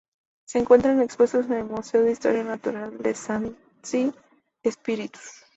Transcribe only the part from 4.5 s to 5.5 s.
Spíritus.